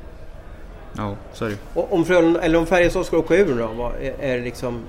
[0.97, 1.57] Ja, så är det.
[1.75, 3.67] Och om Frölunda, eller om Färjestad ska åka ur då?
[3.67, 4.81] Vad, är, det liksom...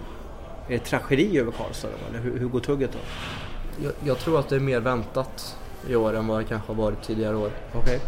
[0.67, 2.09] Är det tragedi över Karlstad då?
[2.09, 2.99] Eller hur, hur går tugget då?
[3.83, 6.83] Jag, jag tror att det är mer väntat i år än vad det kanske har
[6.83, 7.51] varit tidigare år.
[7.75, 7.99] Okej.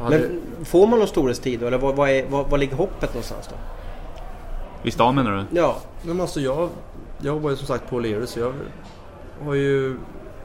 [0.00, 1.66] Hade- Men får man någon storhetstid då?
[1.66, 3.56] Eller vad, vad, är, vad, vad ligger hoppet någonstans då?
[4.88, 5.58] I stan menar du?
[5.58, 5.76] Ja.
[6.02, 6.56] Men alltså jag,
[7.18, 8.52] jag jobbar ju som sagt på O'Leary så jag
[9.44, 9.96] har ju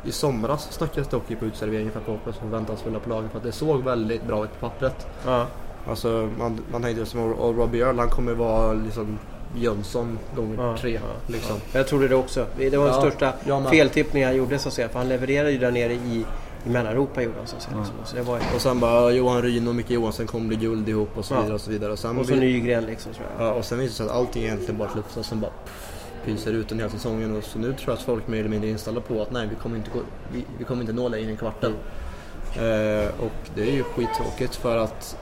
[0.03, 3.37] i somras snackades det hockey på utserveringen för att var så förväntansfulla på laget för
[3.37, 5.07] att det såg väldigt bra ut på pappret.
[5.25, 5.45] ja.
[5.89, 9.19] Alltså man, man tänkte som och Robbie Earl han kommer vara liksom
[9.55, 10.91] Jönsson gånger Ja, tre.
[10.93, 10.99] ja,
[11.33, 11.55] liksom.
[11.71, 11.77] ja.
[11.79, 12.45] Jag trodde det också.
[12.57, 13.71] Det var den Ja, största jag med.
[13.71, 14.89] feltippningen han gjorde så att säga.
[14.89, 16.25] För han levererade ju där nere i,
[16.65, 17.77] i Mellaneuropa gjorde han så att säga.
[17.77, 17.95] liksom.
[18.05, 21.17] Så det var, Och sen bara Johan Ryn och Micke Johansson kommer bli guld ihop
[21.17, 21.39] och så Ja.
[21.41, 21.53] vidare.
[21.55, 21.91] Och så vidare.
[21.91, 23.47] Och sen, och så Nygren liksom tror jag.
[23.47, 25.51] ja, och sen visade det sig att allting egentligen bara luftas och sen bara
[26.25, 27.35] pyser ut den hela säsongen.
[27.37, 29.47] Och så nu tror jag att folk mer eller mindre är inställda på att nej,
[29.49, 29.99] vi kommer inte, gå,
[30.33, 31.73] vi, vi kommer inte nå längre än kvarten.
[32.55, 35.17] Eh, och det är ju skittråkigt för att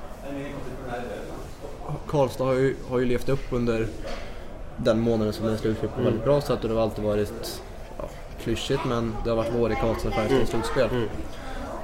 [2.08, 3.88] Karlstad har ju, har ju levt upp under
[4.78, 7.62] den månaden som den slutspel på ett väldigt bra sätt och det har alltid varit
[7.98, 8.10] ja,
[8.44, 10.89] klyschigt men det har varit vår i Karlstad Färjestad slutspel.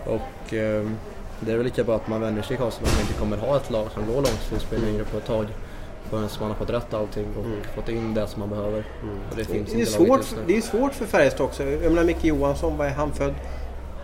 [0.05, 0.89] Och eh,
[1.39, 3.37] det är väl lika bra att man vänjer sig i Karlstad att man inte kommer
[3.37, 5.45] ha ett lag som går långt slutspel längre på ett tag.
[6.09, 8.83] Förrän man har fått rätt allting och fått in det som man behöver.
[9.29, 11.63] Och det finns Det är, svårt, det är svårt för Färjestad också.
[11.63, 13.33] Jag menar Micke Johansson, vad är han född?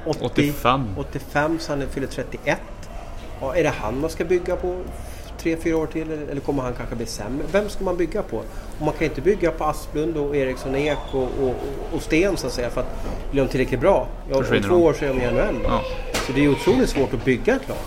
[0.06, 0.86] 80, 85.
[0.97, 2.60] 85 så han fyller 31.
[3.41, 4.75] Ja, är det han man ska bygga på
[5.38, 7.45] tre, fyra år till eller, kommer han kanske bli sämre?
[7.51, 8.38] Vem ska man bygga på?
[8.38, 11.56] Och man kan inte bygga på Asplund och Eriksson Ek och, och,
[11.93, 14.08] och Sten så att säga för att blir de tillräckligt bra?
[14.32, 15.60] Ja, om två år så är de i NHL.
[15.63, 15.82] Ja.
[16.27, 17.77] Så det är otroligt svårt att bygga ett lag.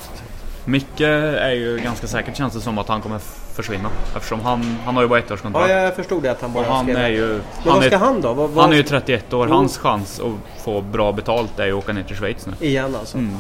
[0.67, 3.19] Micke är ju ganska säkert känns det som att han kommer
[3.55, 3.89] försvinna.
[4.17, 5.71] Eftersom han, han har ju bara ett års Ja, kontrakt.
[5.71, 7.27] jag förstod det att han bara och han skrev- är ju...
[7.29, 8.33] Men Han vad ska är, han då?
[8.33, 9.47] Vad, vad han är ju 31 år.
[9.47, 12.53] Hans chans att få bra betalt är ju att åka ner till Schweiz nu.
[12.67, 13.19] Igen alltså?
[13.19, 13.37] Mm.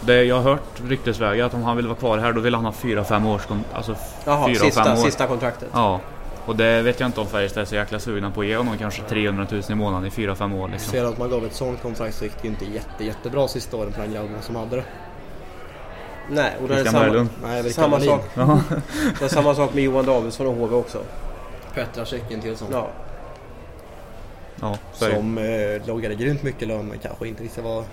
[0.00, 2.64] Det, jag har hört ryktesvägen att om han vill vara kvar här då vill han
[2.64, 4.96] ha 4-5 års kon- Alltså Jaha, 4-5 sista, år.
[4.96, 5.68] sista kontraktet.
[5.72, 6.00] Ja.
[6.46, 8.78] Och det vet jag inte om Färjestad är så jäkla sugna på att ge honom
[8.78, 10.92] kanske 300 000 i månaden i 4-5 år liksom.
[10.92, 13.92] Ser att man gav ett sånt kontrakt så gick det inte jätte, jättebra sista åren
[13.92, 14.84] på den grabben som hade det.
[16.30, 17.28] Nej, och är det Christian samma.
[17.42, 18.24] Nej, samma, sak,
[19.18, 20.98] det är samma sak med Johan Davidsson och HV också.
[21.74, 22.70] Petra Tjeckien till sånt.
[22.72, 22.88] Ja.
[24.60, 25.14] ja, är.
[25.14, 27.84] Som eh, loggade grymt mycket lön men kanske inte riktigt var,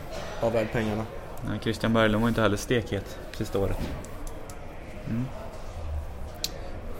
[0.41, 1.03] var värd pengarna.
[1.49, 3.77] Nej, Christian Berglund var inte heller stekhet sista året.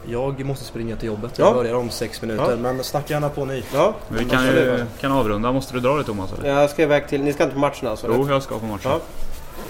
[0.08, 1.38] Jag måste springa till jobbet.
[1.38, 1.44] Ja.
[1.44, 2.50] Jag börjar om sex minuter.
[2.50, 2.56] Ja.
[2.56, 3.64] Men snacka gärna på ni.
[3.74, 3.94] ja.
[4.08, 5.52] Vi kan ju kan avrunda.
[5.52, 6.32] Måste du dra det Thomas?
[6.32, 6.60] Eller?
[6.60, 7.22] Jag ska iväg till...
[7.22, 8.06] Ni ska inte på matchen alltså?
[8.10, 8.90] Jo, jag ska på matchen.
[8.90, 9.00] Ja.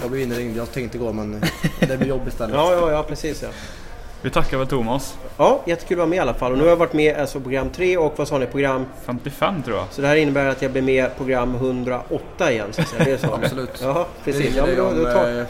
[0.01, 0.57] Jag blev inringd.
[0.57, 1.43] Jag tänkte gå men
[1.81, 2.57] det blir jobb istället.
[2.57, 3.49] Ja, ja, ja, precis ja.
[4.23, 5.17] Vi tackar väl Thomas.
[5.37, 6.53] Ja, jättekul att vara med i alla fall.
[6.53, 8.87] Och nu har jag varit med alltså program 3 och vad sa ni, program...
[9.07, 9.87] 55 tror jag.
[9.91, 13.05] Så det här innebär att jag blir med program 108 igen så att säga.
[13.05, 13.35] Det är så?
[13.43, 13.79] Absolut.
[13.83, 14.45] Ja, Det precis.
[14.45, 15.41] ligger Ja, men det då, då tar...
[15.41, 15.47] eh,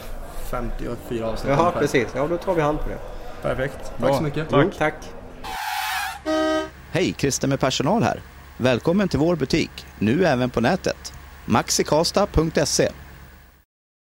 [0.50, 1.80] 54 avsnitt Jaha, ungefär.
[1.80, 2.08] precis.
[2.14, 2.98] Ja, då tar vi hand på det.
[3.42, 3.78] Perfekt.
[3.84, 4.16] Tack Bra.
[4.16, 4.48] så mycket.
[4.48, 4.58] Tack.
[4.62, 4.94] Mm, tack.
[6.92, 8.20] Hej, Christer med personal här.
[8.56, 11.12] Välkommen till vår butik, nu även på nätet.
[11.44, 12.88] maxikasta.se